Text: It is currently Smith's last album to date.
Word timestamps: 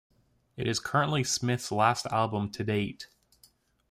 It 0.57 0.65
is 0.67 0.79
currently 0.79 1.23
Smith's 1.23 1.71
last 1.71 2.07
album 2.07 2.49
to 2.53 2.63
date. 2.63 3.05